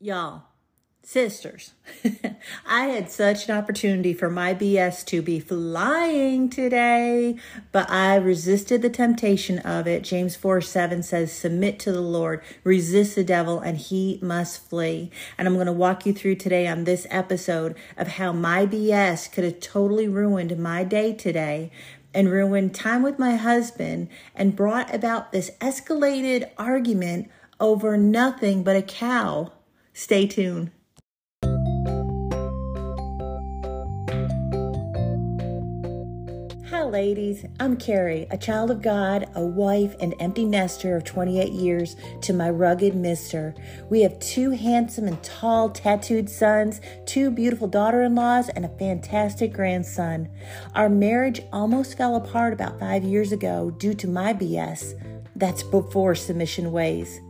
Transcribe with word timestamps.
Y'all, 0.00 0.42
sisters, 1.02 1.72
I 2.68 2.84
had 2.84 3.10
such 3.10 3.48
an 3.48 3.56
opportunity 3.58 4.14
for 4.14 4.30
my 4.30 4.54
BS 4.54 5.04
to 5.06 5.22
be 5.22 5.40
flying 5.40 6.48
today, 6.48 7.34
but 7.72 7.90
I 7.90 8.14
resisted 8.14 8.80
the 8.80 8.90
temptation 8.90 9.58
of 9.58 9.88
it. 9.88 10.04
James 10.04 10.36
4 10.36 10.60
7 10.60 11.02
says, 11.02 11.32
Submit 11.32 11.80
to 11.80 11.90
the 11.90 12.00
Lord, 12.00 12.44
resist 12.62 13.16
the 13.16 13.24
devil, 13.24 13.58
and 13.58 13.76
he 13.76 14.20
must 14.22 14.70
flee. 14.70 15.10
And 15.36 15.48
I'm 15.48 15.54
going 15.54 15.66
to 15.66 15.72
walk 15.72 16.06
you 16.06 16.12
through 16.12 16.36
today 16.36 16.68
on 16.68 16.84
this 16.84 17.04
episode 17.10 17.74
of 17.96 18.06
how 18.06 18.32
my 18.32 18.66
BS 18.66 19.32
could 19.32 19.42
have 19.42 19.58
totally 19.58 20.06
ruined 20.06 20.56
my 20.60 20.84
day 20.84 21.12
today 21.12 21.72
and 22.14 22.30
ruined 22.30 22.72
time 22.72 23.02
with 23.02 23.18
my 23.18 23.34
husband 23.34 24.10
and 24.32 24.54
brought 24.54 24.94
about 24.94 25.32
this 25.32 25.50
escalated 25.60 26.48
argument 26.56 27.28
over 27.58 27.96
nothing 27.96 28.62
but 28.62 28.76
a 28.76 28.82
cow. 28.82 29.50
Stay 29.98 30.28
tuned. 30.28 30.70
Hi, 36.70 36.84
ladies. 36.84 37.44
I'm 37.58 37.76
Carrie, 37.76 38.28
a 38.30 38.38
child 38.38 38.70
of 38.70 38.80
God, 38.80 39.28
a 39.34 39.44
wife, 39.44 39.96
and 39.98 40.14
empty 40.20 40.44
nester 40.44 40.94
of 40.94 41.02
28 41.02 41.50
years 41.50 41.96
to 42.20 42.32
my 42.32 42.48
rugged 42.48 42.94
mister. 42.94 43.56
We 43.90 44.02
have 44.02 44.20
two 44.20 44.50
handsome 44.52 45.08
and 45.08 45.20
tall 45.24 45.68
tattooed 45.68 46.30
sons, 46.30 46.80
two 47.04 47.32
beautiful 47.32 47.66
daughter 47.66 48.02
in 48.02 48.14
laws, 48.14 48.48
and 48.50 48.64
a 48.64 48.78
fantastic 48.78 49.52
grandson. 49.52 50.28
Our 50.76 50.88
marriage 50.88 51.40
almost 51.52 51.98
fell 51.98 52.14
apart 52.14 52.52
about 52.52 52.78
five 52.78 53.02
years 53.02 53.32
ago 53.32 53.72
due 53.72 53.94
to 53.94 54.06
my 54.06 54.32
BS. 54.32 54.94
That's 55.34 55.64
before 55.64 56.14
submission 56.14 56.70
ways. 56.70 57.20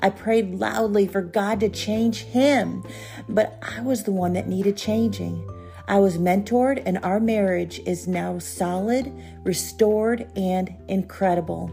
I 0.00 0.10
prayed 0.10 0.54
loudly 0.54 1.06
for 1.06 1.22
God 1.22 1.60
to 1.60 1.68
change 1.68 2.22
him, 2.22 2.84
but 3.28 3.58
I 3.62 3.80
was 3.80 4.04
the 4.04 4.12
one 4.12 4.32
that 4.34 4.48
needed 4.48 4.76
changing. 4.76 5.48
I 5.88 5.98
was 5.98 6.18
mentored, 6.18 6.82
and 6.84 6.98
our 6.98 7.18
marriage 7.18 7.80
is 7.86 8.06
now 8.06 8.38
solid, 8.38 9.10
restored, 9.42 10.30
and 10.36 10.74
incredible. 10.86 11.70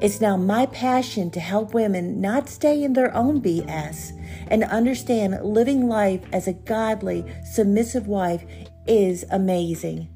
It's 0.00 0.20
now 0.20 0.36
my 0.36 0.66
passion 0.66 1.30
to 1.30 1.40
help 1.40 1.72
women 1.72 2.20
not 2.20 2.48
stay 2.48 2.82
in 2.82 2.94
their 2.94 3.14
own 3.14 3.40
BS 3.40 4.12
and 4.48 4.64
understand 4.64 5.40
living 5.44 5.88
life 5.88 6.22
as 6.32 6.48
a 6.48 6.52
godly, 6.52 7.24
submissive 7.44 8.08
wife 8.08 8.44
is 8.86 9.24
amazing. 9.30 10.08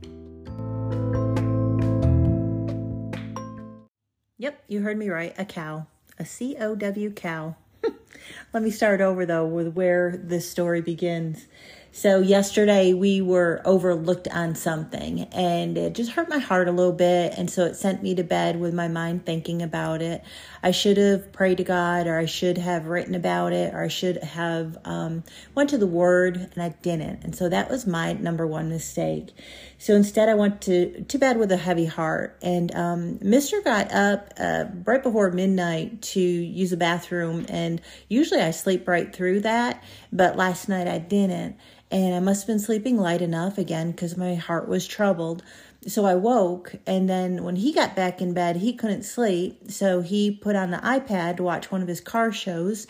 Yep, 4.39 4.65
you 4.67 4.81
heard 4.81 4.99
me 4.99 5.09
right, 5.09 5.35
a 5.39 5.45
cow 5.45 5.87
a 6.19 6.25
C 6.25 6.57
O 6.59 6.75
W 6.75 7.11
cow. 7.13 7.57
Let 8.53 8.63
me 8.63 8.71
start 8.71 9.01
over 9.01 9.27
though 9.27 9.47
with 9.47 9.75
where 9.75 10.17
this 10.17 10.49
story 10.51 10.81
begins. 10.81 11.47
So, 11.95 12.21
yesterday 12.21 12.95
we 12.95 13.21
were 13.21 13.61
overlooked 13.67 14.27
on 14.29 14.55
something 14.55 15.25
and 15.25 15.77
it 15.77 15.93
just 15.93 16.13
hurt 16.13 16.27
my 16.27 16.39
heart 16.39 16.67
a 16.67 16.73
little 16.73 16.93
bit. 16.93 17.35
And 17.37 17.51
so 17.51 17.67
it 17.67 17.77
sent 17.77 18.03
me 18.03 18.15
to 18.15 18.25
bed 18.25 18.59
with 18.59 18.73
my 18.73 18.89
mind 18.89 19.27
thinking 19.27 19.61
about 19.61 20.01
it. 20.01 20.25
I 20.63 20.71
should 20.71 20.97
have 20.97 21.33
prayed 21.33 21.59
to 21.59 21.65
God 21.65 22.07
or 22.07 22.17
I 22.17 22.25
should 22.25 22.57
have 22.57 22.87
written 22.87 23.15
about 23.15 23.53
it 23.53 23.75
or 23.75 23.83
I 23.83 23.89
should 23.89 24.17
have 24.25 24.79
um, 24.87 25.23
went 25.55 25.69
to 25.71 25.77
the 25.77 25.87
Word 25.87 26.37
and 26.55 26.63
I 26.63 26.71
didn't. 26.81 27.25
And 27.25 27.37
so 27.37 27.51
that 27.51 27.69
was 27.69 27.87
my 27.87 28.15
number 28.15 28.47
one 28.47 28.71
mistake. 28.71 29.29
So 29.77 29.95
instead, 29.95 30.29
I 30.29 30.35
went 30.35 30.63
to, 30.63 31.03
to 31.03 31.19
bed 31.19 31.39
with 31.39 31.51
a 31.51 31.57
heavy 31.57 31.87
heart. 31.87 32.39
And 32.41 32.73
um, 32.75 33.19
Mr. 33.19 33.63
got 33.65 33.93
up 33.93 34.33
uh, 34.39 34.67
right 34.87 35.03
before 35.03 35.31
midnight 35.33 36.01
to 36.03 36.21
use 36.21 36.71
the 36.71 36.77
bathroom. 36.77 37.45
And 37.49 37.83
usually 38.09 38.41
I 38.41 38.53
sleep 38.53 38.87
right 38.87 39.13
through 39.13 39.41
that. 39.41 39.83
But 40.13 40.37
last 40.37 40.69
night 40.69 40.87
I 40.87 40.99
didn't 40.99 41.57
and 41.93 42.15
I 42.15 42.21
must 42.21 42.43
have 42.43 42.47
been 42.47 42.59
sleeping 42.59 42.97
light 42.97 43.21
enough 43.21 43.59
again 43.59 43.91
because 43.91 44.17
my 44.17 44.35
heart 44.35 44.67
was 44.67 44.87
troubled. 44.87 45.43
So 45.87 46.07
I 46.07 46.15
woke, 46.15 46.75
and 46.87 47.09
then 47.09 47.45
when 47.45 47.57
he 47.57 47.73
got 47.73 47.95
back 47.95 48.23
in 48.23 48.33
bed, 48.33 48.57
he 48.57 48.73
couldn't 48.73 49.03
sleep. 49.03 49.71
So 49.71 50.01
he 50.01 50.31
put 50.31 50.57
on 50.57 50.71
the 50.71 50.79
iPad 50.79 51.37
to 51.37 51.43
watch 51.43 51.71
one 51.71 51.83
of 51.83 51.89
his 51.89 52.01
car 52.01 52.33
shows, 52.33 52.87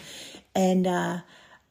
and 0.54 0.86
uh, 0.86 1.20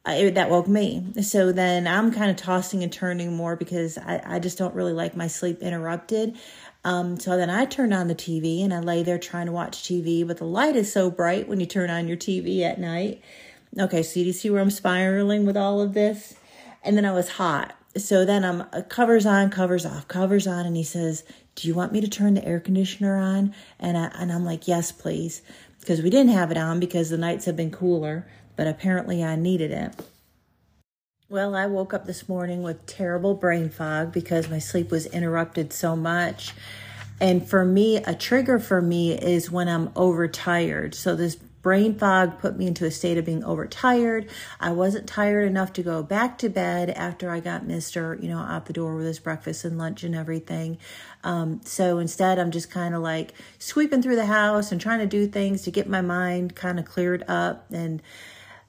I, 0.03 0.31
that 0.31 0.49
woke 0.49 0.67
me. 0.67 1.05
So 1.21 1.53
then 1.53 1.87
I'm 1.87 2.11
kind 2.11 2.31
of 2.31 2.35
tossing 2.35 2.83
and 2.83 2.91
turning 2.91 3.33
more 3.33 3.55
because 3.55 3.97
I, 3.97 4.21
I 4.25 4.39
just 4.39 4.57
don't 4.57 4.75
really 4.75 4.93
like 4.93 5.15
my 5.15 5.27
sleep 5.27 5.61
interrupted. 5.61 6.37
Um, 6.83 7.17
so 7.19 7.37
then 7.37 7.51
I 7.51 7.65
turned 7.65 7.93
on 7.93 8.07
the 8.07 8.15
TV 8.15 8.63
and 8.63 8.73
I 8.73 8.79
lay 8.79 9.03
there 9.03 9.19
trying 9.19 9.45
to 9.45 9.51
watch 9.51 9.83
TV, 9.83 10.27
but 10.27 10.37
the 10.37 10.45
light 10.45 10.75
is 10.75 10.91
so 10.91 11.11
bright 11.11 11.47
when 11.47 11.59
you 11.59 11.67
turn 11.67 11.91
on 11.91 12.07
your 12.07 12.17
TV 12.17 12.61
at 12.63 12.79
night. 12.79 13.21
Okay, 13.79 14.03
so 14.03 14.19
you 14.19 14.33
see 14.33 14.49
where 14.49 14.61
I'm 14.61 14.71
spiraling 14.71 15.45
with 15.45 15.55
all 15.55 15.81
of 15.81 15.93
this? 15.93 16.35
And 16.83 16.97
then 16.97 17.05
I 17.05 17.13
was 17.13 17.29
hot. 17.29 17.75
So 17.97 18.25
then 18.25 18.43
I'm 18.43 18.61
uh, 18.61 18.81
covers 18.87 19.25
on, 19.25 19.49
covers 19.49 19.85
off, 19.85 20.07
covers 20.07 20.47
on. 20.47 20.65
And 20.65 20.75
he 20.75 20.83
says, 20.83 21.23
Do 21.55 21.67
you 21.67 21.73
want 21.73 21.91
me 21.91 22.01
to 22.01 22.07
turn 22.07 22.33
the 22.33 22.45
air 22.45 22.59
conditioner 22.59 23.15
on? 23.15 23.53
And, 23.79 23.97
I, 23.97 24.11
and 24.15 24.31
I'm 24.31 24.45
like, 24.45 24.67
Yes, 24.67 24.91
please. 24.91 25.41
Because 25.79 26.01
we 26.01 26.09
didn't 26.09 26.33
have 26.33 26.51
it 26.51 26.57
on 26.57 26.79
because 26.79 27.09
the 27.09 27.17
nights 27.17 27.45
have 27.45 27.55
been 27.55 27.71
cooler, 27.71 28.27
but 28.55 28.67
apparently 28.67 29.23
I 29.23 29.35
needed 29.35 29.71
it. 29.71 29.93
Well, 31.27 31.55
I 31.55 31.65
woke 31.65 31.93
up 31.93 32.05
this 32.05 32.27
morning 32.27 32.61
with 32.61 32.85
terrible 32.85 33.35
brain 33.35 33.69
fog 33.69 34.11
because 34.11 34.49
my 34.49 34.59
sleep 34.59 34.91
was 34.91 35.05
interrupted 35.07 35.71
so 35.71 35.95
much. 35.95 36.53
And 37.21 37.47
for 37.47 37.63
me, 37.63 37.97
a 37.97 38.13
trigger 38.13 38.59
for 38.59 38.81
me 38.81 39.13
is 39.13 39.49
when 39.49 39.69
I'm 39.69 39.91
overtired. 39.95 40.93
So 40.93 41.15
this 41.15 41.37
brain 41.61 41.97
fog 41.97 42.39
put 42.39 42.57
me 42.57 42.67
into 42.67 42.85
a 42.85 42.91
state 42.91 43.17
of 43.17 43.25
being 43.25 43.43
overtired. 43.43 44.29
I 44.59 44.71
wasn't 44.71 45.07
tired 45.07 45.47
enough 45.47 45.73
to 45.73 45.83
go 45.83 46.03
back 46.03 46.37
to 46.39 46.49
bed 46.49 46.89
after 46.89 47.29
I 47.29 47.39
got 47.39 47.63
Mr. 47.63 48.21
You 48.21 48.29
know, 48.29 48.39
out 48.39 48.65
the 48.65 48.73
door 48.73 48.95
with 48.95 49.05
his 49.05 49.19
breakfast 49.19 49.63
and 49.65 49.77
lunch 49.77 50.03
and 50.03 50.15
everything. 50.15 50.77
Um, 51.23 51.61
so 51.63 51.99
instead, 51.99 52.39
I'm 52.39 52.51
just 52.51 52.71
kind 52.71 52.95
of 52.95 53.01
like 53.01 53.33
sweeping 53.59 54.01
through 54.01 54.15
the 54.15 54.25
house 54.25 54.71
and 54.71 54.81
trying 54.81 54.99
to 54.99 55.05
do 55.05 55.27
things 55.27 55.61
to 55.63 55.71
get 55.71 55.87
my 55.87 56.01
mind 56.01 56.55
kind 56.55 56.79
of 56.79 56.85
cleared 56.85 57.23
up. 57.27 57.65
And 57.71 58.01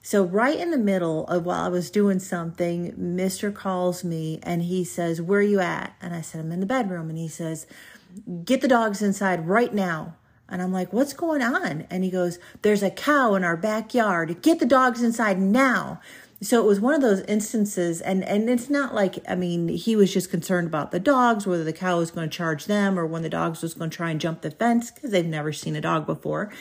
so, 0.05 0.25
right 0.25 0.59
in 0.59 0.71
the 0.71 0.77
middle 0.77 1.25
of 1.27 1.45
while 1.45 1.63
I 1.63 1.69
was 1.69 1.89
doing 1.89 2.19
something, 2.19 2.91
Mr. 2.91 3.53
calls 3.53 4.03
me 4.03 4.39
and 4.43 4.61
he 4.61 4.83
says, 4.83 5.21
Where 5.21 5.39
are 5.39 5.43
you 5.43 5.61
at? 5.61 5.95
And 6.01 6.13
I 6.13 6.19
said, 6.19 6.41
I'm 6.41 6.51
in 6.51 6.59
the 6.59 6.65
bedroom. 6.65 7.09
And 7.09 7.17
he 7.17 7.29
says, 7.29 7.65
Get 8.43 8.59
the 8.59 8.67
dogs 8.67 9.01
inside 9.01 9.47
right 9.47 9.73
now. 9.73 10.15
And 10.49 10.61
I'm 10.61 10.71
like, 10.71 10.93
what's 10.93 11.13
going 11.13 11.41
on? 11.41 11.87
And 11.89 12.03
he 12.03 12.11
goes, 12.11 12.37
there's 12.61 12.83
a 12.83 12.91
cow 12.91 13.35
in 13.35 13.43
our 13.43 13.57
backyard. 13.57 14.41
Get 14.41 14.59
the 14.59 14.65
dogs 14.65 15.01
inside 15.01 15.39
now. 15.39 15.99
So 16.43 16.61
it 16.61 16.65
was 16.65 16.81
one 16.81 16.93
of 16.93 17.01
those 17.01 17.21
instances, 17.21 18.01
and, 18.01 18.21
and 18.21 18.49
it's 18.49 18.69
not 18.69 18.93
like, 18.93 19.17
I 19.29 19.33
mean, 19.33 19.69
he 19.69 19.95
was 19.95 20.13
just 20.13 20.29
concerned 20.29 20.67
about 20.67 20.91
the 20.91 20.99
dogs, 20.99 21.47
whether 21.47 21.63
the 21.63 21.71
cow 21.71 21.99
was 21.99 22.11
going 22.11 22.29
to 22.29 22.37
charge 22.37 22.65
them 22.65 22.99
or 22.99 23.05
when 23.05 23.21
the 23.21 23.29
dogs 23.29 23.61
was 23.61 23.73
going 23.73 23.89
to 23.89 23.95
try 23.95 24.11
and 24.11 24.19
jump 24.19 24.41
the 24.41 24.51
fence 24.51 24.91
because 24.91 25.11
they've 25.11 25.25
never 25.25 25.53
seen 25.53 25.77
a 25.77 25.81
dog 25.81 26.05
before. 26.05 26.51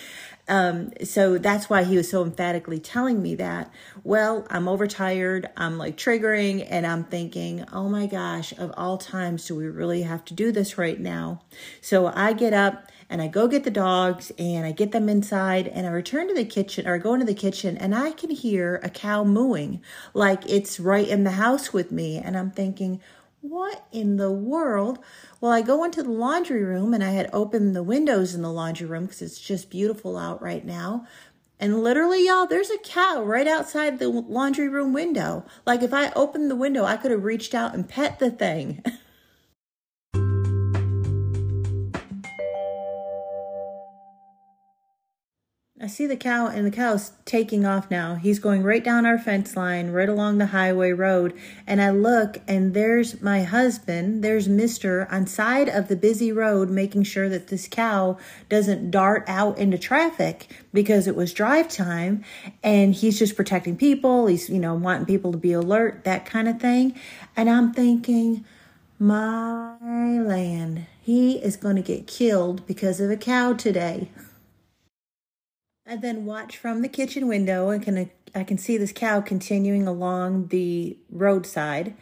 Um, 0.47 0.93
so 1.03 1.37
that's 1.37 1.69
why 1.69 1.83
he 1.83 1.97
was 1.97 2.09
so 2.09 2.23
emphatically 2.23 2.79
telling 2.79 3.21
me 3.23 3.35
that. 3.37 3.73
Well, 4.05 4.47
I'm 4.51 4.69
overtired. 4.69 5.49
I'm 5.57 5.79
like 5.79 5.97
triggering 5.97 6.65
and 6.69 6.87
I'm 6.87 7.03
thinking, 7.03 7.65
oh 7.73 7.89
my 7.89 8.07
gosh, 8.07 8.53
of 8.59 8.73
all 8.77 8.99
times, 8.99 9.47
do 9.47 9.57
we 9.57 9.67
really 9.67 10.03
have 10.03 10.25
to 10.27 10.35
do 10.35 10.53
this 10.53 10.79
right 10.79 10.99
now? 10.99 11.43
So 11.81 12.07
I 12.07 12.35
get 12.35 12.53
up 12.53 12.89
and 13.13 13.21
I 13.21 13.29
go 13.29 13.47
get 13.47 13.65
the 13.65 13.71
dogs 13.71 14.33
and 14.39 14.65
I 14.65 14.73
get 14.73 14.93
them 14.93 15.07
inside 15.07 15.69
and 15.69 15.87
I 15.87 15.91
return 15.91 16.29
to 16.29 16.35
the 16.35 16.47
kitchen 16.47 16.89
or 16.89 16.97
go 16.97 17.13
into 17.13 17.27
the 17.27 17.35
kitchen 17.35 17.77
and 17.77 17.95
I 17.95 18.13
can 18.13 18.31
hear 18.31 18.81
a 18.83 18.89
cow 18.89 19.23
mooing 19.23 19.83
like 20.15 20.49
it's 20.49 20.81
right 20.81 21.07
in 21.07 21.23
the 21.23 21.33
house 21.33 21.75
with 21.75 21.93
me. 21.93 22.17
And 22.17 22.39
I'm 22.39 22.51
thinking, 22.51 23.03
what 23.43 23.85
in 23.93 24.17
the 24.17 24.31
world? 24.31 24.99
Well, 25.43 25.53
I 25.53 25.61
go 25.61 25.85
into 25.85 26.03
the 26.03 26.11
laundry 26.11 26.65
room 26.65 26.95
and 26.95 27.05
I 27.05 27.11
had 27.11 27.29
opened 27.35 27.77
the 27.77 27.83
windows 27.83 28.35
in 28.35 28.41
the 28.41 28.51
laundry 28.51 28.87
room 28.87 29.05
because 29.05 29.21
it's 29.21 29.39
just 29.39 29.69
beautiful 29.69 30.17
out 30.17 30.41
right 30.41 30.65
now. 30.65 31.07
And 31.61 31.83
literally, 31.85 32.27
y'all, 32.27 32.47
there's 32.47 32.71
a 32.71 32.79
cow 32.79 33.23
right 33.23 33.47
outside 33.47 33.99
the 33.99 34.09
laundry 34.09 34.71
room 34.71 34.95
window. 34.95 35.45
Like 35.67 35.83
if 35.83 35.93
I 35.93 36.13
opened 36.13 36.51
the 36.51 36.57
window, 36.57 36.85
I 36.85 36.97
could 36.97 37.11
have 37.11 37.25
reached 37.25 37.55
out 37.55 37.75
and 37.75 37.87
pet 37.87 38.19
the 38.19 38.31
thing. 38.31 38.83
I 45.83 45.89
see 45.89 46.07
the 46.07 46.17
cow, 46.17 46.47
and 46.47 46.65
the 46.65 46.71
cow's 46.71 47.11
taking 47.25 47.67
off 47.67 47.91
now. 47.91 48.15
He's 48.15 48.39
going 48.39 48.63
right 48.63 48.85
down 48.85 49.05
our 49.05 49.19
fence 49.19 49.57
line, 49.57 49.91
right 49.91 50.09
along 50.09 50.39
the 50.39 50.47
highway 50.47 50.93
road. 50.93 51.37
And 51.67 51.83
I 51.83 51.91
look, 51.91 52.39
and 52.47 52.73
there's 52.73 53.21
my 53.21 53.43
husband, 53.43 54.23
there's 54.23 54.47
Mister 54.47 55.09
on 55.11 55.27
side 55.27 55.69
of 55.69 55.89
the 55.89 55.97
busy 55.97 56.31
road, 56.31 56.71
making 56.71 57.03
sure 57.03 57.29
that 57.29 57.49
this 57.49 57.67
cow 57.67 58.17
doesn't 58.49 58.93
dart 58.93 59.25
out 59.27 59.59
into 59.59 59.77
traffic 59.77 60.49
because 60.73 61.09
it 61.09 61.17
was 61.17 61.33
drive 61.33 61.69
time. 61.69 62.25
And 62.63 62.95
he's 62.95 63.19
just 63.19 63.35
protecting 63.35 63.77
people. 63.77 64.29
He's, 64.29 64.49
you 64.49 64.61
know, 64.61 64.77
wanting 64.77 65.07
people 65.07 65.33
to 65.33 65.39
be 65.39 65.53
alert, 65.53 66.05
that 66.05 66.25
kind 66.25 66.49
of 66.49 66.61
thing. 66.61 66.95
And 67.37 67.51
I'm 67.51 67.73
thinking, 67.73 68.45
my 69.01 69.77
land, 69.81 70.87
he 71.01 71.39
is 71.39 71.57
going 71.57 71.75
to 71.75 71.83
get 71.83 72.07
killed 72.07 72.65
because 72.69 73.01
of 73.01 73.11
a 73.11 73.17
cow 73.17 73.55
today. 73.55 74.13
I 75.87 75.97
then 75.97 76.27
watch 76.27 76.57
from 76.57 76.83
the 76.83 76.89
kitchen 76.89 77.27
window 77.27 77.71
and 77.71 77.83
can 77.83 78.11
I 78.35 78.45
can 78.45 78.57
see 78.57 78.77
this 78.79 78.93
cow 78.93 79.21
continuing 79.21 79.87
along 79.89 80.49
the 80.49 80.97
roadside. 81.11 81.95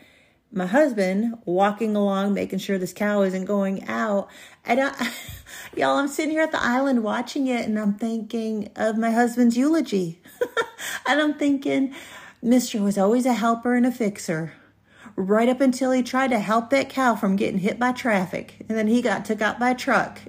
My 0.52 0.66
husband 0.66 1.38
walking 1.44 1.96
along, 1.96 2.34
making 2.34 2.58
sure 2.58 2.76
this 2.76 2.92
cow 2.92 3.22
isn't 3.22 3.46
going 3.46 3.88
out. 3.88 4.28
And 4.64 4.80
I, 4.80 5.10
y'all, 5.76 5.96
I'm 5.96 6.08
sitting 6.08 6.32
here 6.32 6.42
at 6.42 6.52
the 6.52 6.62
island 6.62 7.02
watching 7.02 7.46
it 7.46 7.66
and 7.66 7.78
I'm 7.78 7.94
thinking 7.94 8.70
of 8.76 8.98
my 8.98 9.12
husband's 9.12 9.56
eulogy. 9.56 10.20
and 11.06 11.20
I'm 11.20 11.34
thinking, 11.34 11.94
Mister 12.42 12.82
was 12.82 12.98
always 12.98 13.24
a 13.26 13.32
helper 13.32 13.74
and 13.74 13.86
a 13.86 13.90
fixer 13.90 14.52
right 15.16 15.48
up 15.48 15.60
until 15.60 15.90
he 15.90 16.02
tried 16.02 16.30
to 16.30 16.38
help 16.38 16.70
that 16.70 16.90
cow 16.90 17.14
from 17.14 17.36
getting 17.36 17.60
hit 17.60 17.78
by 17.78 17.92
traffic. 17.92 18.56
And 18.68 18.76
then 18.76 18.88
he 18.88 19.00
got 19.00 19.24
took 19.24 19.40
out 19.40 19.58
by 19.58 19.70
a 19.70 19.74
truck. 19.74 20.20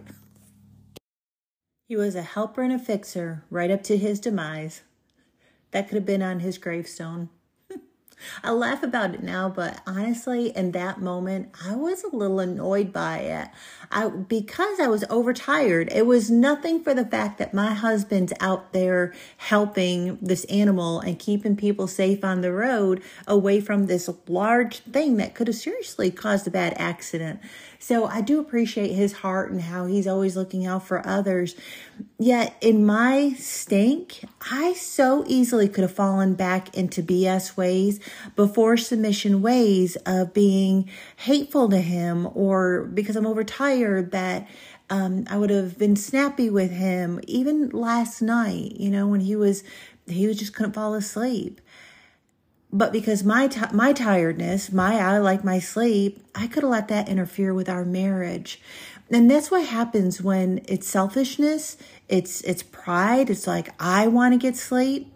He 1.91 1.97
was 1.97 2.15
a 2.15 2.21
helper 2.21 2.61
and 2.61 2.71
a 2.71 2.79
fixer 2.79 3.43
right 3.49 3.69
up 3.69 3.83
to 3.83 3.97
his 3.97 4.21
demise. 4.21 4.79
That 5.71 5.89
could 5.89 5.95
have 5.95 6.05
been 6.05 6.23
on 6.23 6.39
his 6.39 6.57
gravestone. 6.57 7.27
I 8.43 8.51
laugh 8.51 8.83
about 8.83 9.13
it 9.13 9.23
now, 9.23 9.49
but 9.49 9.81
honestly, 9.85 10.55
in 10.55 10.71
that 10.71 11.01
moment, 11.01 11.49
I 11.65 11.75
was 11.75 12.03
a 12.03 12.15
little 12.15 12.39
annoyed 12.39 12.91
by 12.91 13.19
it. 13.19 13.49
I 13.91 14.07
because 14.07 14.79
I 14.79 14.87
was 14.87 15.03
overtired. 15.09 15.89
It 15.91 16.05
was 16.05 16.31
nothing 16.31 16.83
for 16.83 16.93
the 16.93 17.05
fact 17.05 17.37
that 17.39 17.53
my 17.53 17.73
husband's 17.73 18.33
out 18.39 18.73
there 18.73 19.13
helping 19.37 20.17
this 20.21 20.45
animal 20.45 20.99
and 20.99 21.19
keeping 21.19 21.55
people 21.55 21.87
safe 21.87 22.23
on 22.23 22.41
the 22.41 22.51
road 22.51 23.01
away 23.27 23.61
from 23.61 23.87
this 23.87 24.09
large 24.27 24.79
thing 24.79 25.17
that 25.17 25.35
could 25.35 25.47
have 25.47 25.55
seriously 25.55 26.11
caused 26.11 26.47
a 26.47 26.51
bad 26.51 26.73
accident. 26.77 27.39
So 27.79 28.05
I 28.05 28.21
do 28.21 28.39
appreciate 28.39 28.91
his 28.91 29.13
heart 29.13 29.51
and 29.51 29.61
how 29.61 29.87
he's 29.87 30.07
always 30.07 30.37
looking 30.37 30.67
out 30.67 30.85
for 30.85 31.05
others. 31.05 31.55
Yet 32.19 32.55
in 32.61 32.85
my 32.85 33.33
stink, 33.33 34.23
I 34.51 34.73
so 34.73 35.23
easily 35.27 35.67
could 35.67 35.81
have 35.81 35.93
fallen 35.93 36.35
back 36.35 36.77
into 36.77 37.01
BS 37.01 37.57
ways 37.57 37.99
before 38.35 38.77
submission 38.77 39.41
ways 39.41 39.95
of 40.05 40.33
being 40.33 40.89
hateful 41.17 41.69
to 41.69 41.79
him 41.79 42.27
or 42.33 42.83
because 42.85 43.15
I'm 43.15 43.27
overtired 43.27 44.11
that 44.11 44.47
um, 44.89 45.25
I 45.29 45.37
would 45.37 45.49
have 45.49 45.77
been 45.77 45.95
snappy 45.95 46.49
with 46.49 46.71
him 46.71 47.19
even 47.25 47.69
last 47.69 48.21
night, 48.21 48.73
you 48.73 48.89
know, 48.89 49.07
when 49.07 49.21
he 49.21 49.35
was, 49.35 49.63
he 50.05 50.27
was 50.27 50.37
just 50.37 50.53
couldn't 50.53 50.73
fall 50.73 50.93
asleep 50.93 51.61
but 52.73 52.93
because 52.93 53.23
my 53.23 53.47
t- 53.47 53.61
my 53.73 53.93
tiredness, 53.93 54.71
my 54.71 54.95
I 54.99 55.17
like 55.17 55.43
my 55.43 55.59
sleep, 55.59 56.23
I 56.33 56.47
could 56.47 56.63
have 56.63 56.71
let 56.71 56.87
that 56.87 57.09
interfere 57.09 57.53
with 57.53 57.67
our 57.67 57.83
marriage. 57.83 58.61
And 59.09 59.29
that's 59.29 59.51
what 59.51 59.65
happens 59.65 60.21
when 60.21 60.61
it's 60.67 60.87
selfishness, 60.87 61.77
it's 62.07 62.41
it's 62.41 62.63
pride, 62.63 63.29
it's 63.29 63.45
like 63.45 63.69
I 63.79 64.07
want 64.07 64.33
to 64.33 64.37
get 64.37 64.55
sleep. 64.55 65.13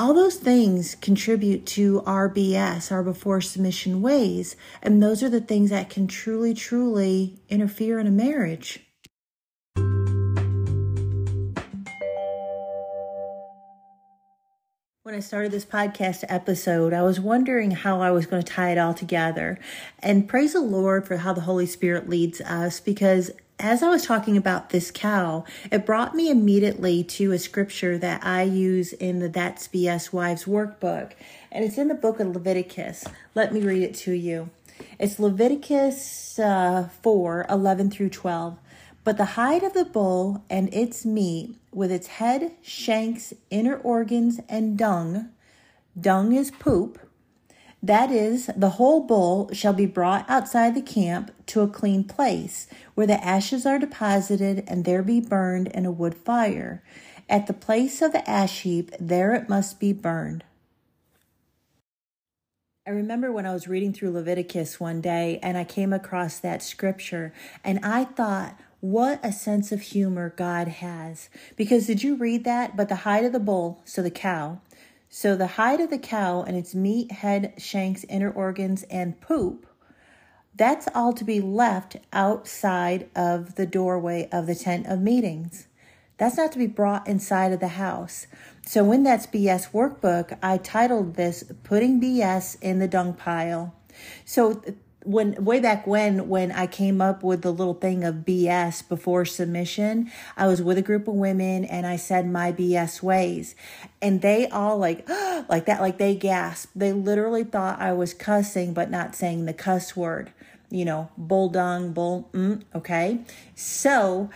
All 0.00 0.14
those 0.14 0.36
things 0.36 0.94
contribute 0.94 1.66
to 1.66 2.02
our 2.06 2.26
BS, 2.26 2.90
our 2.90 3.02
before 3.02 3.42
submission 3.42 4.00
ways, 4.00 4.56
and 4.82 5.02
those 5.02 5.22
are 5.22 5.28
the 5.28 5.42
things 5.42 5.68
that 5.68 5.90
can 5.90 6.06
truly 6.06 6.54
truly 6.54 7.38
interfere 7.50 7.98
in 7.98 8.06
a 8.06 8.10
marriage. 8.10 8.80
When 15.02 15.14
I 15.14 15.20
started 15.20 15.52
this 15.52 15.66
podcast 15.66 16.24
episode, 16.30 16.94
I 16.94 17.02
was 17.02 17.20
wondering 17.20 17.72
how 17.72 18.00
I 18.00 18.10
was 18.10 18.24
going 18.24 18.42
to 18.42 18.50
tie 18.50 18.72
it 18.72 18.78
all 18.78 18.94
together. 18.94 19.58
And 19.98 20.26
praise 20.26 20.54
the 20.54 20.62
Lord 20.62 21.06
for 21.06 21.18
how 21.18 21.34
the 21.34 21.42
Holy 21.42 21.66
Spirit 21.66 22.08
leads 22.08 22.40
us 22.40 22.80
because 22.80 23.32
as 23.60 23.82
I 23.82 23.90
was 23.90 24.06
talking 24.06 24.36
about 24.36 24.70
this 24.70 24.90
cow, 24.90 25.44
it 25.70 25.84
brought 25.84 26.14
me 26.14 26.30
immediately 26.30 27.04
to 27.04 27.32
a 27.32 27.38
scripture 27.38 27.98
that 27.98 28.24
I 28.24 28.42
use 28.42 28.92
in 28.94 29.18
the 29.18 29.28
That's 29.28 29.68
BS 29.68 30.12
Wives 30.12 30.44
workbook. 30.44 31.12
And 31.52 31.64
it's 31.64 31.76
in 31.76 31.88
the 31.88 31.94
book 31.94 32.20
of 32.20 32.28
Leviticus. 32.28 33.04
Let 33.34 33.52
me 33.52 33.60
read 33.60 33.82
it 33.82 33.94
to 33.96 34.12
you. 34.12 34.50
It's 34.98 35.18
Leviticus 35.18 36.38
uh, 36.38 36.88
4 37.02 37.46
11 37.50 37.90
through 37.90 38.10
12. 38.10 38.58
But 39.04 39.18
the 39.18 39.24
hide 39.24 39.62
of 39.62 39.74
the 39.74 39.84
bull 39.84 40.44
and 40.48 40.72
its 40.72 41.04
meat, 41.04 41.56
with 41.72 41.92
its 41.92 42.06
head, 42.06 42.52
shanks, 42.62 43.32
inner 43.50 43.76
organs, 43.76 44.40
and 44.48 44.76
dung, 44.78 45.30
dung 45.98 46.32
is 46.32 46.50
poop, 46.50 46.98
that 47.82 48.10
is, 48.10 48.50
the 48.56 48.70
whole 48.70 49.00
bull 49.00 49.50
shall 49.52 49.72
be 49.72 49.86
brought 49.86 50.28
outside 50.28 50.74
the 50.74 50.82
camp 50.82 51.30
to 51.46 51.62
a 51.62 51.68
clean 51.68 52.04
place, 52.04 52.66
where 52.94 53.06
the 53.06 53.24
ashes 53.24 53.64
are 53.64 53.78
deposited, 53.78 54.64
and 54.66 54.84
there 54.84 55.02
be 55.02 55.20
burned 55.20 55.68
in 55.68 55.86
a 55.86 55.90
wood 55.90 56.14
fire. 56.14 56.82
At 57.28 57.46
the 57.46 57.54
place 57.54 58.02
of 58.02 58.12
the 58.12 58.28
ash 58.28 58.60
heap, 58.60 58.90
there 59.00 59.32
it 59.34 59.48
must 59.48 59.80
be 59.80 59.92
burned. 59.92 60.44
I 62.86 62.90
remember 62.90 63.30
when 63.30 63.46
I 63.46 63.52
was 63.52 63.68
reading 63.68 63.92
through 63.92 64.10
Leviticus 64.10 64.80
one 64.80 65.00
day 65.00 65.38
and 65.42 65.56
I 65.56 65.64
came 65.64 65.92
across 65.92 66.38
that 66.38 66.62
scripture, 66.62 67.32
and 67.62 67.78
I 67.84 68.04
thought, 68.04 68.58
what 68.80 69.20
a 69.22 69.30
sense 69.30 69.72
of 69.72 69.82
humor 69.82 70.34
God 70.36 70.66
has. 70.66 71.28
Because 71.56 71.86
did 71.86 72.02
you 72.02 72.16
read 72.16 72.44
that? 72.44 72.76
But 72.76 72.88
the 72.88 72.96
hide 72.96 73.24
of 73.24 73.32
the 73.32 73.38
bull, 73.38 73.80
so 73.84 74.02
the 74.02 74.10
cow, 74.10 74.60
so 75.12 75.34
the 75.34 75.48
hide 75.48 75.80
of 75.80 75.90
the 75.90 75.98
cow 75.98 76.44
and 76.44 76.56
its 76.56 76.72
meat, 76.72 77.10
head, 77.10 77.54
shanks, 77.58 78.04
inner 78.08 78.30
organs, 78.30 78.84
and 78.84 79.20
poop, 79.20 79.66
that's 80.54 80.86
all 80.94 81.12
to 81.12 81.24
be 81.24 81.40
left 81.40 81.96
outside 82.12 83.10
of 83.16 83.56
the 83.56 83.66
doorway 83.66 84.28
of 84.30 84.46
the 84.46 84.54
tent 84.54 84.86
of 84.86 85.00
meetings. 85.00 85.66
That's 86.16 86.36
not 86.36 86.52
to 86.52 86.58
be 86.58 86.68
brought 86.68 87.08
inside 87.08 87.52
of 87.52 87.58
the 87.58 87.68
house. 87.68 88.28
So 88.64 88.92
in 88.92 89.02
that's 89.02 89.26
BS 89.26 89.72
workbook, 89.72 90.38
I 90.42 90.58
titled 90.58 91.16
this 91.16 91.42
Putting 91.64 92.00
BS 92.00 92.56
in 92.62 92.78
the 92.78 92.86
Dung 92.86 93.14
Pile. 93.14 93.74
So 94.24 94.62
when 95.04 95.44
way 95.44 95.60
back 95.60 95.86
when 95.86 96.28
when 96.28 96.52
I 96.52 96.66
came 96.66 97.00
up 97.00 97.22
with 97.22 97.42
the 97.42 97.52
little 97.52 97.74
thing 97.74 98.04
of 98.04 98.16
BS 98.16 98.86
before 98.86 99.24
submission, 99.24 100.10
I 100.36 100.46
was 100.46 100.60
with 100.60 100.76
a 100.78 100.82
group 100.82 101.08
of 101.08 101.14
women 101.14 101.64
and 101.64 101.86
I 101.86 101.96
said 101.96 102.30
my 102.30 102.52
BS 102.52 103.02
ways. 103.02 103.54
And 104.02 104.20
they 104.20 104.48
all 104.48 104.78
like 104.78 105.08
like 105.48 105.66
that 105.66 105.80
like 105.80 105.98
they 105.98 106.14
gasped. 106.14 106.78
They 106.78 106.92
literally 106.92 107.44
thought 107.44 107.80
I 107.80 107.92
was 107.92 108.12
cussing 108.12 108.74
but 108.74 108.90
not 108.90 109.14
saying 109.14 109.46
the 109.46 109.54
cuss 109.54 109.96
word. 109.96 110.32
You 110.68 110.84
know, 110.84 111.10
bull 111.16 111.48
dung, 111.48 111.92
bull 111.92 112.28
mm, 112.32 112.62
okay. 112.74 113.20
So 113.54 114.30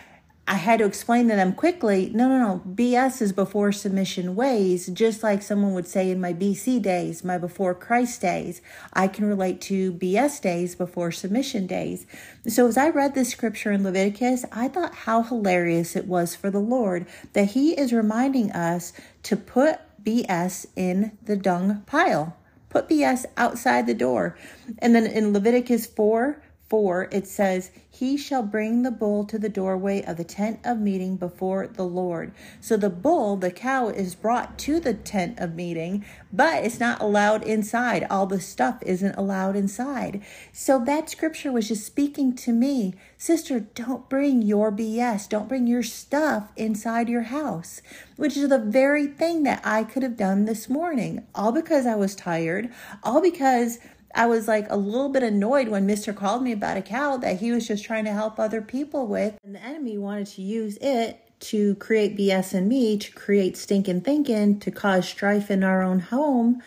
I 0.46 0.56
had 0.56 0.80
to 0.80 0.84
explain 0.84 1.28
to 1.28 1.36
them 1.36 1.54
quickly 1.54 2.10
no, 2.14 2.28
no, 2.28 2.38
no. 2.38 2.62
BS 2.68 3.22
is 3.22 3.32
before 3.32 3.72
submission 3.72 4.36
ways, 4.36 4.88
just 4.88 5.22
like 5.22 5.42
someone 5.42 5.72
would 5.72 5.88
say 5.88 6.10
in 6.10 6.20
my 6.20 6.34
BC 6.34 6.82
days, 6.82 7.24
my 7.24 7.38
before 7.38 7.74
Christ 7.74 8.20
days. 8.20 8.60
I 8.92 9.08
can 9.08 9.24
relate 9.24 9.62
to 9.62 9.92
BS 9.94 10.42
days 10.42 10.74
before 10.74 11.12
submission 11.12 11.66
days. 11.66 12.06
So 12.46 12.66
as 12.66 12.76
I 12.76 12.90
read 12.90 13.14
this 13.14 13.30
scripture 13.30 13.72
in 13.72 13.84
Leviticus, 13.84 14.44
I 14.52 14.68
thought 14.68 14.94
how 14.94 15.22
hilarious 15.22 15.96
it 15.96 16.06
was 16.06 16.34
for 16.34 16.50
the 16.50 16.58
Lord 16.58 17.06
that 17.32 17.52
He 17.52 17.72
is 17.72 17.94
reminding 17.94 18.52
us 18.52 18.92
to 19.22 19.36
put 19.36 19.80
BS 20.04 20.66
in 20.76 21.16
the 21.24 21.36
dung 21.36 21.82
pile. 21.86 22.36
Put 22.68 22.88
BS 22.88 23.24
outside 23.38 23.86
the 23.86 23.94
door. 23.94 24.36
And 24.78 24.94
then 24.94 25.06
in 25.06 25.32
Leviticus 25.32 25.86
4, 25.86 26.42
4, 26.68 27.08
it 27.12 27.26
says, 27.26 27.70
He 27.90 28.16
shall 28.16 28.42
bring 28.42 28.82
the 28.82 28.90
bull 28.90 29.24
to 29.26 29.38
the 29.38 29.48
doorway 29.48 30.02
of 30.02 30.16
the 30.16 30.24
tent 30.24 30.60
of 30.64 30.78
meeting 30.78 31.16
before 31.16 31.66
the 31.66 31.84
Lord. 31.84 32.32
So 32.60 32.76
the 32.76 32.90
bull, 32.90 33.36
the 33.36 33.50
cow, 33.50 33.88
is 33.88 34.14
brought 34.14 34.58
to 34.60 34.80
the 34.80 34.94
tent 34.94 35.38
of 35.38 35.54
meeting, 35.54 36.04
but 36.32 36.64
it's 36.64 36.80
not 36.80 37.02
allowed 37.02 37.42
inside. 37.42 38.06
All 38.10 38.26
the 38.26 38.40
stuff 38.40 38.82
isn't 38.82 39.14
allowed 39.16 39.56
inside. 39.56 40.22
So 40.52 40.82
that 40.84 41.10
scripture 41.10 41.52
was 41.52 41.68
just 41.68 41.84
speaking 41.86 42.34
to 42.36 42.52
me. 42.52 42.94
Sister, 43.18 43.60
don't 43.60 44.08
bring 44.08 44.42
your 44.42 44.72
BS. 44.72 45.28
Don't 45.28 45.48
bring 45.48 45.66
your 45.66 45.82
stuff 45.82 46.50
inside 46.56 47.08
your 47.08 47.22
house, 47.22 47.82
which 48.16 48.36
is 48.36 48.48
the 48.48 48.58
very 48.58 49.06
thing 49.06 49.42
that 49.44 49.60
I 49.64 49.84
could 49.84 50.02
have 50.02 50.16
done 50.16 50.44
this 50.46 50.68
morning. 50.68 51.26
All 51.34 51.52
because 51.52 51.86
I 51.86 51.94
was 51.94 52.14
tired, 52.14 52.70
all 53.02 53.20
because 53.20 53.78
I 54.14 54.26
was 54.26 54.46
like 54.46 54.66
a 54.70 54.76
little 54.76 55.08
bit 55.08 55.22
annoyed 55.22 55.68
when 55.68 55.86
Mr. 55.86 56.14
called 56.14 56.42
me 56.42 56.52
about 56.52 56.76
a 56.76 56.82
cow 56.82 57.16
that 57.18 57.40
he 57.40 57.50
was 57.50 57.66
just 57.66 57.84
trying 57.84 58.04
to 58.04 58.12
help 58.12 58.38
other 58.38 58.62
people 58.62 59.06
with. 59.06 59.36
And 59.44 59.54
the 59.54 59.62
enemy 59.62 59.98
wanted 59.98 60.28
to 60.28 60.42
use 60.42 60.78
it 60.80 61.20
to 61.40 61.74
create 61.76 62.16
BS 62.16 62.54
in 62.54 62.68
me, 62.68 62.96
to 62.96 63.12
create 63.12 63.56
stinking 63.56 64.02
thinking, 64.02 64.60
to 64.60 64.70
cause 64.70 65.06
strife 65.06 65.50
in 65.50 65.64
our 65.64 65.82
own 65.82 66.00
home. 66.00 66.62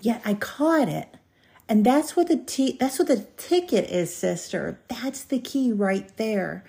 Yet 0.00 0.22
I 0.24 0.34
caught 0.34 0.88
it. 0.88 1.08
And 1.68 1.86
that's 1.86 2.16
what 2.16 2.28
the 2.28 2.36
t- 2.36 2.76
that's 2.78 2.98
what 2.98 3.08
the 3.08 3.26
ticket 3.36 3.88
is, 3.88 4.14
sister. 4.14 4.80
That's 4.88 5.22
the 5.24 5.38
key 5.38 5.72
right 5.72 6.14
there. 6.16 6.64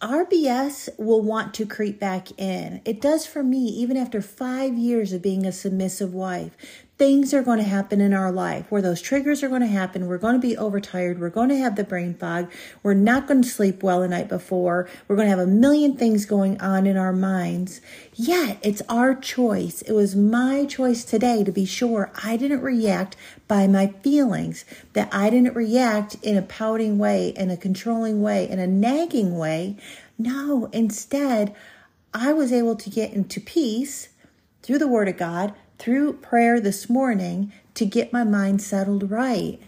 RBS 0.00 0.90
will 0.98 1.22
want 1.22 1.54
to 1.54 1.64
creep 1.66 1.98
back 1.98 2.38
in. 2.38 2.82
It 2.84 3.00
does 3.00 3.26
for 3.26 3.42
me, 3.42 3.64
even 3.66 3.96
after 3.96 4.20
five 4.20 4.74
years 4.74 5.12
of 5.14 5.22
being 5.22 5.46
a 5.46 5.52
submissive 5.52 6.12
wife. 6.12 6.84
Things 6.98 7.34
are 7.34 7.42
going 7.42 7.58
to 7.58 7.64
happen 7.64 8.00
in 8.00 8.14
our 8.14 8.32
life 8.32 8.70
where 8.70 8.80
those 8.80 9.02
triggers 9.02 9.42
are 9.42 9.48
going 9.48 9.60
to 9.60 9.66
happen. 9.66 10.06
We're 10.06 10.16
going 10.16 10.34
to 10.34 10.46
be 10.46 10.56
overtired. 10.56 11.20
We're 11.20 11.28
going 11.28 11.50
to 11.50 11.58
have 11.58 11.76
the 11.76 11.84
brain 11.84 12.14
fog. 12.14 12.50
We're 12.82 12.94
not 12.94 13.26
going 13.26 13.42
to 13.42 13.48
sleep 13.48 13.82
well 13.82 14.00
the 14.00 14.08
night 14.08 14.28
before. 14.28 14.88
We're 15.06 15.16
going 15.16 15.26
to 15.26 15.36
have 15.36 15.38
a 15.38 15.46
million 15.46 15.96
things 15.96 16.24
going 16.24 16.58
on 16.60 16.86
in 16.86 16.96
our 16.96 17.12
minds. 17.12 17.82
Yet 18.14 18.58
it's 18.62 18.80
our 18.88 19.14
choice. 19.14 19.82
It 19.82 19.92
was 19.92 20.16
my 20.16 20.64
choice 20.64 21.04
today 21.04 21.44
to 21.44 21.52
be 21.52 21.66
sure 21.66 22.10
I 22.24 22.38
didn't 22.38 22.62
react 22.62 23.14
by 23.46 23.66
my 23.66 23.88
feelings, 23.88 24.64
that 24.94 25.12
I 25.12 25.28
didn't 25.28 25.54
react 25.54 26.16
in 26.22 26.36
a 26.36 26.42
pouting 26.42 26.96
way, 26.96 27.28
in 27.28 27.50
a 27.50 27.58
controlling 27.58 28.22
way, 28.22 28.48
in 28.48 28.58
a 28.58 28.66
nagging 28.66 29.36
way. 29.36 29.76
No, 30.18 30.70
instead, 30.72 31.54
I 32.14 32.32
was 32.32 32.54
able 32.54 32.76
to 32.76 32.88
get 32.88 33.12
into 33.12 33.38
peace 33.38 34.08
through 34.62 34.78
the 34.78 34.88
Word 34.88 35.08
of 35.08 35.18
God 35.18 35.54
through 35.78 36.14
prayer 36.14 36.60
this 36.60 36.88
morning 36.88 37.52
to 37.74 37.84
get 37.84 38.12
my 38.12 38.24
mind 38.24 38.62
settled 38.62 39.10
right. 39.10 39.60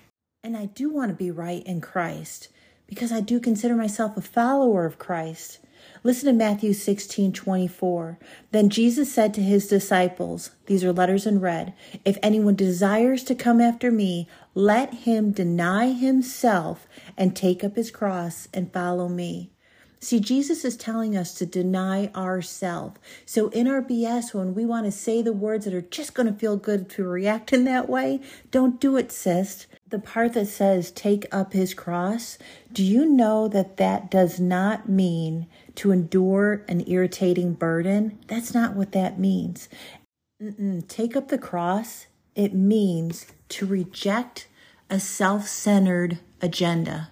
And 0.42 0.56
I 0.56 0.66
do 0.66 0.90
want 0.90 1.10
to 1.10 1.16
be 1.16 1.30
right 1.30 1.62
in 1.66 1.80
Christ 1.80 2.48
because 2.86 3.12
I 3.12 3.20
do 3.20 3.38
consider 3.38 3.76
myself 3.76 4.16
a 4.16 4.22
follower 4.22 4.84
of 4.84 4.98
Christ. 4.98 5.60
Listen 6.02 6.26
to 6.26 6.32
Matthew 6.32 6.72
16 6.72 7.32
24. 7.32 8.18
Then 8.50 8.70
Jesus 8.70 9.12
said 9.12 9.34
to 9.34 9.42
his 9.42 9.68
disciples, 9.68 10.50
These 10.66 10.84
are 10.84 10.92
letters 10.92 11.26
in 11.26 11.40
red. 11.40 11.74
If 12.04 12.18
anyone 12.22 12.54
desires 12.54 13.22
to 13.24 13.34
come 13.34 13.60
after 13.60 13.90
me, 13.90 14.28
let 14.54 14.94
him 14.94 15.32
deny 15.32 15.92
himself 15.92 16.86
and 17.16 17.34
take 17.34 17.62
up 17.62 17.76
his 17.76 17.90
cross 17.90 18.48
and 18.54 18.72
follow 18.72 19.08
me. 19.08 19.52
See, 20.00 20.20
Jesus 20.20 20.64
is 20.64 20.76
telling 20.76 21.16
us 21.16 21.34
to 21.34 21.46
deny 21.46 22.06
ourselves. 22.14 23.00
So 23.26 23.48
in 23.48 23.66
our 23.66 23.82
BS, 23.82 24.32
when 24.32 24.54
we 24.54 24.64
want 24.64 24.86
to 24.86 24.92
say 24.92 25.22
the 25.22 25.32
words 25.32 25.64
that 25.64 25.74
are 25.74 25.80
just 25.80 26.14
going 26.14 26.32
to 26.32 26.38
feel 26.38 26.56
good 26.56 26.88
to 26.90 27.04
react 27.04 27.52
in 27.52 27.64
that 27.64 27.88
way, 27.88 28.20
don't 28.52 28.80
do 28.80 28.96
it, 28.96 29.10
sis. 29.10 29.66
The 29.88 29.98
part 29.98 30.34
that 30.34 30.46
says 30.46 30.92
take 30.92 31.26
up 31.32 31.52
his 31.52 31.74
cross, 31.74 32.38
do 32.72 32.84
you 32.84 33.06
know 33.06 33.48
that 33.48 33.76
that 33.78 34.10
does 34.10 34.38
not 34.38 34.88
mean 34.88 35.46
to 35.76 35.90
endure 35.90 36.64
an 36.68 36.84
irritating 36.86 37.54
burden? 37.54 38.18
That's 38.28 38.54
not 38.54 38.76
what 38.76 38.92
that 38.92 39.18
means. 39.18 39.68
Mm-mm. 40.40 40.86
Take 40.86 41.16
up 41.16 41.28
the 41.28 41.38
cross, 41.38 42.06
it 42.36 42.54
means 42.54 43.26
to 43.48 43.66
reject 43.66 44.46
a 44.88 45.00
self 45.00 45.48
centered 45.48 46.20
agenda 46.40 47.10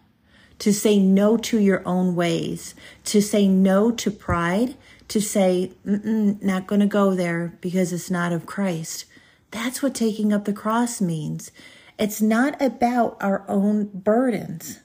to 0.59 0.73
say 0.73 0.99
no 0.99 1.37
to 1.37 1.59
your 1.59 1.83
own 1.87 2.15
ways, 2.15 2.75
to 3.05 3.21
say 3.21 3.47
no 3.47 3.91
to 3.91 4.11
pride, 4.11 4.75
to 5.09 5.21
say, 5.21 5.73
not 5.85 6.67
going 6.67 6.81
to 6.81 6.87
go 6.87 7.15
there 7.15 7.57
because 7.61 7.93
it's 7.93 8.11
not 8.11 8.33
of 8.33 8.47
Christ. 8.47 9.05
That's 9.51 9.83
what 9.83 9.95
taking 9.95 10.33
up 10.33 10.45
the 10.45 10.53
cross 10.53 11.01
means. 11.01 11.51
It's 11.99 12.21
not 12.21 12.61
about 12.61 13.17
our 13.21 13.45
own 13.49 13.87
burdens. 13.87 14.81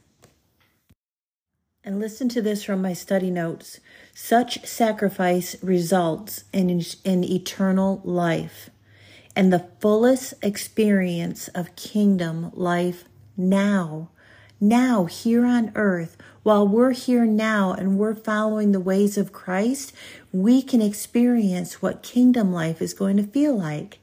And 1.83 1.99
listen 1.99 2.29
to 2.29 2.41
this 2.41 2.63
from 2.63 2.81
my 2.81 2.93
study 2.93 3.31
notes. 3.31 3.79
Such 4.13 4.65
sacrifice 4.65 5.55
results 5.63 6.43
in, 6.53 6.69
in 7.03 7.23
eternal 7.23 8.01
life 8.03 8.69
and 9.35 9.51
the 9.51 9.67
fullest 9.79 10.33
experience 10.43 11.47
of 11.49 11.75
kingdom 11.75 12.51
life 12.53 13.05
now 13.35 14.09
now 14.61 15.05
here 15.05 15.45
on 15.45 15.71
earth, 15.75 16.15
while 16.43 16.67
we're 16.67 16.91
here 16.91 17.25
now 17.25 17.73
and 17.73 17.97
we're 17.97 18.15
following 18.15 18.71
the 18.71 18.79
ways 18.79 19.17
of 19.17 19.33
Christ, 19.33 19.91
we 20.31 20.61
can 20.61 20.81
experience 20.81 21.81
what 21.81 22.03
kingdom 22.03 22.53
life 22.53 22.81
is 22.81 22.93
going 22.93 23.17
to 23.17 23.23
feel 23.23 23.57
like. 23.57 23.99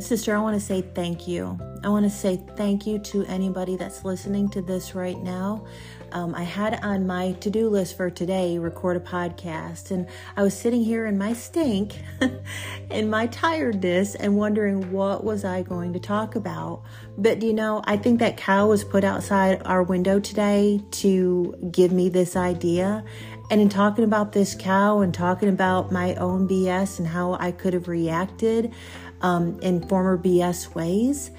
Sister, 0.00 0.34
I 0.34 0.40
want 0.40 0.58
to 0.58 0.64
say 0.64 0.80
thank 0.80 1.28
you. 1.28 1.58
I 1.84 1.88
want 1.90 2.04
to 2.04 2.10
say 2.10 2.40
thank 2.56 2.86
you 2.86 2.98
to 2.98 3.24
anybody 3.26 3.76
that's 3.76 4.04
listening 4.04 4.48
to 4.50 4.62
this 4.62 4.94
right 4.94 5.18
now. 5.18 5.64
Um, 6.10 6.34
I 6.34 6.42
had 6.42 6.82
on 6.82 7.06
my 7.06 7.32
to 7.40 7.50
do 7.50 7.68
list 7.68 7.96
for 7.96 8.10
today 8.10 8.58
record 8.58 8.96
a 8.96 9.00
podcast, 9.00 9.90
and 9.90 10.08
I 10.36 10.42
was 10.42 10.58
sitting 10.58 10.82
here 10.82 11.06
in 11.06 11.18
my 11.18 11.34
stink, 11.34 12.00
in 12.90 13.08
my 13.10 13.26
tiredness, 13.28 14.14
and 14.16 14.36
wondering 14.36 14.90
what 14.90 15.22
was 15.22 15.44
I 15.44 15.62
going 15.62 15.92
to 15.92 16.00
talk 16.00 16.34
about. 16.34 16.82
But 17.16 17.42
you 17.42 17.52
know, 17.52 17.82
I 17.84 17.96
think 17.96 18.18
that 18.20 18.36
cow 18.36 18.68
was 18.68 18.82
put 18.82 19.04
outside 19.04 19.62
our 19.64 19.82
window 19.82 20.18
today 20.18 20.82
to 20.92 21.54
give 21.70 21.92
me 21.92 22.08
this 22.08 22.34
idea. 22.34 23.04
And 23.50 23.60
in 23.60 23.68
talking 23.68 24.04
about 24.04 24.32
this 24.32 24.54
cow 24.54 25.00
and 25.00 25.14
talking 25.14 25.48
about 25.48 25.92
my 25.92 26.14
own 26.16 26.48
BS 26.48 26.98
and 26.98 27.08
how 27.08 27.34
I 27.34 27.52
could 27.52 27.72
have 27.72 27.86
reacted 27.86 28.72
um, 29.20 29.58
in 29.60 29.86
former 29.88 30.18
BS 30.18 30.74
ways, 30.74 31.30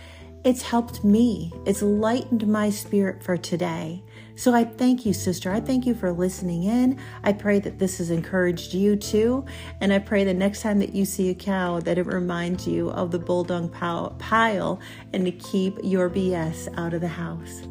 it's 0.43 0.61
helped 0.61 1.03
me. 1.03 1.51
It's 1.65 1.81
lightened 1.81 2.47
my 2.47 2.69
spirit 2.69 3.23
for 3.23 3.37
today. 3.37 4.03
So 4.35 4.53
I 4.53 4.63
thank 4.63 5.05
you, 5.05 5.11
sister. 5.13 5.51
I 5.51 5.59
thank 5.59 5.85
you 5.85 5.93
for 5.93 6.13
listening 6.13 6.63
in. 6.63 6.97
I 7.23 7.33
pray 7.33 7.59
that 7.59 7.77
this 7.77 7.97
has 7.97 8.09
encouraged 8.09 8.73
you 8.73 8.95
too. 8.95 9.45
And 9.81 9.91
I 9.91 9.99
pray 9.99 10.23
the 10.23 10.33
next 10.33 10.61
time 10.61 10.79
that 10.79 10.95
you 10.95 11.03
see 11.03 11.29
a 11.29 11.35
cow, 11.35 11.81
that 11.81 11.97
it 11.97 12.05
reminds 12.05 12.65
you 12.65 12.89
of 12.91 13.11
the 13.11 13.19
bulldog 13.19 13.73
pile 13.73 14.79
and 15.11 15.25
to 15.25 15.31
keep 15.31 15.77
your 15.83 16.09
BS 16.09 16.73
out 16.77 16.93
of 16.93 17.01
the 17.01 17.07
house. 17.09 17.63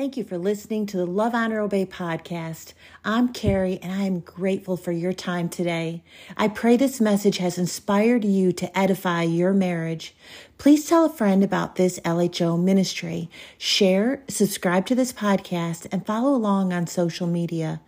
Thank 0.00 0.16
you 0.16 0.24
for 0.24 0.38
listening 0.38 0.86
to 0.86 0.96
the 0.96 1.04
Love, 1.04 1.34
Honor, 1.34 1.60
Obey 1.60 1.84
podcast. 1.84 2.72
I'm 3.04 3.34
Carrie, 3.34 3.78
and 3.82 3.92
I 3.92 4.04
am 4.04 4.20
grateful 4.20 4.78
for 4.78 4.92
your 4.92 5.12
time 5.12 5.50
today. 5.50 6.02
I 6.38 6.48
pray 6.48 6.78
this 6.78 7.02
message 7.02 7.36
has 7.36 7.58
inspired 7.58 8.24
you 8.24 8.50
to 8.52 8.78
edify 8.78 9.24
your 9.24 9.52
marriage. 9.52 10.16
Please 10.56 10.88
tell 10.88 11.04
a 11.04 11.10
friend 11.10 11.44
about 11.44 11.76
this 11.76 12.00
LHO 12.00 12.58
ministry. 12.58 13.28
Share, 13.58 14.22
subscribe 14.26 14.86
to 14.86 14.94
this 14.94 15.12
podcast, 15.12 15.86
and 15.92 16.06
follow 16.06 16.34
along 16.34 16.72
on 16.72 16.86
social 16.86 17.26
media. 17.26 17.82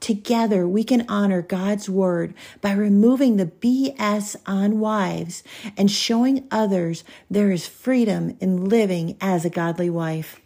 Together, 0.00 0.66
we 0.66 0.84
can 0.84 1.04
honor 1.06 1.42
God's 1.42 1.90
word 1.90 2.32
by 2.62 2.72
removing 2.72 3.36
the 3.36 3.44
BS 3.44 4.36
on 4.46 4.80
wives 4.80 5.44
and 5.76 5.90
showing 5.90 6.48
others 6.50 7.04
there 7.30 7.50
is 7.50 7.66
freedom 7.66 8.38
in 8.40 8.70
living 8.70 9.18
as 9.20 9.44
a 9.44 9.50
godly 9.50 9.90
wife. 9.90 10.40